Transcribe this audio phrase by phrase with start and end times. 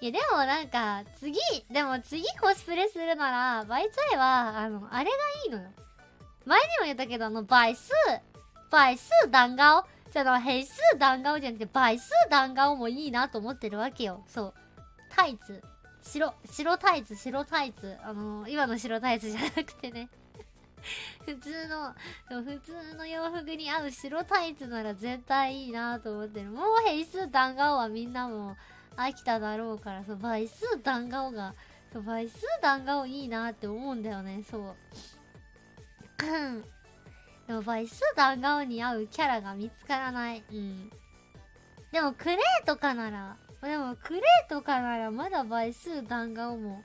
[0.00, 1.38] いや、でもなんか、次、
[1.70, 5.10] でも次コスプレするなら、バイツアイは、あの、あれが
[5.44, 5.68] いいのよ。
[6.46, 7.92] 前にも言ったけど、あの、倍数、
[8.70, 9.84] 倍数弾顔。
[10.12, 14.24] じゃあの、変数弾顔じゃなくて、倍数弾顔もいいなと思ってるわけよ。
[14.28, 14.54] そう。
[15.10, 15.62] タイツ。
[16.00, 17.96] 白、白タイツ、白タイツ。
[18.02, 20.08] あの、今の白タイツじゃなくてね。
[21.26, 21.94] 普通の、
[22.42, 26.50] 普通の洋服に合う白タイツなら絶対いいなと思ってる。
[26.50, 28.56] もう変数弾顔はみんなも
[28.98, 31.54] 飽きただろうから、そう、倍数弾顔が、
[31.92, 34.76] そう、倍数弾顔いいなって思うんだよね、そう。
[37.46, 40.42] でも倍数弾顔に合うキャラが見つからない。
[40.50, 40.90] うん。
[41.92, 46.82] でもクレーとかなら、でもクレーとかならまだ倍数弾顔も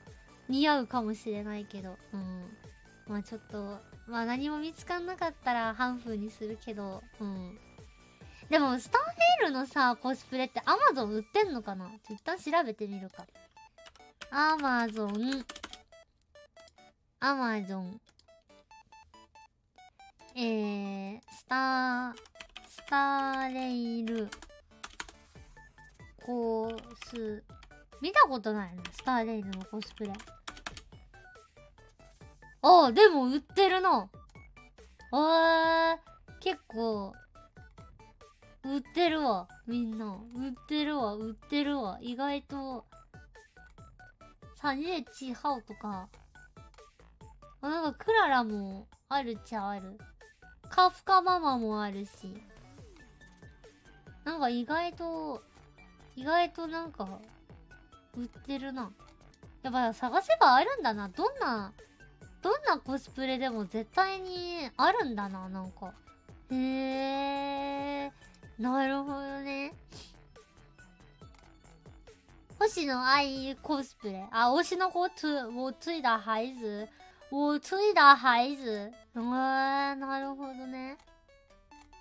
[0.48, 1.98] 似合うかもしれないけど。
[2.14, 2.58] うん。
[3.08, 7.60] まあちょっと、まあ何も見つかんなかったらハンフーにするけど、うん。
[8.50, 11.90] でも、スターフェールのさ、コスプレってアマゾン売ってんのかな？
[12.10, 13.26] 一旦調べてみるか。
[14.30, 15.46] アマゾン。
[17.20, 18.00] アマゾン。
[20.36, 22.14] えー、スター、
[22.68, 24.28] スターレイル、
[26.26, 27.44] コース、
[28.02, 30.12] 見たことないのスターレイルのコスプレ。
[32.64, 34.10] ああ、でも売ってるな。
[35.12, 37.14] あー、結構、
[38.64, 39.48] 売ってるわ。
[39.68, 40.18] みんな。
[40.36, 41.98] 売ってるわ、売ってるわ。
[42.02, 42.86] 意外と、
[44.56, 46.08] サニエチハオとか、
[47.62, 49.98] あ、なんかクララもあるっちゃある。
[50.70, 52.34] カフカママもあるし。
[54.24, 55.44] なんか意外と、
[56.16, 57.20] 意外となんか、
[58.18, 58.92] 売ってるな。
[59.62, 61.10] やっぱ探せばあるんだな。
[61.10, 61.74] どんな
[62.42, 65.94] どんなコスプレでも絶対にあるんだな、なんか。
[66.52, 67.13] へえ、
[68.60, 69.74] なるほどね。
[72.60, 74.26] 星野愛コスプレ。
[74.32, 76.88] あ、推しの子つ、我追的孩子。
[77.32, 78.70] 我追的孩子。
[78.70, 80.98] えー、なるほどね。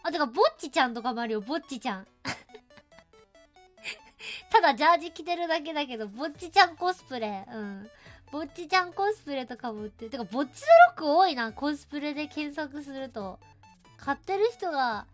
[0.02, 2.06] あ、てか、ぼっちちゃんとかもあるよ、ぼっちちゃん。
[4.50, 7.46] ただジャージ着てるだけだけど、ぼっちちゃんコスプレ。
[7.50, 7.90] うん。
[8.30, 10.10] ぼっちちゃんコスプレとかも売ってる。
[10.10, 11.50] てか、ぼっちザロック多いな。
[11.52, 13.40] コスプレで検索すると。
[13.96, 15.06] 買ってる人が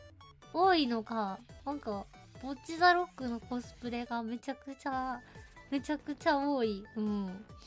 [0.52, 1.38] 多いのか。
[1.64, 2.06] なんか、
[2.42, 5.20] ぼっちザロックのコスプレがめちゃくちゃ、
[5.70, 6.84] めちゃくちゃ多い。
[6.96, 7.44] うん。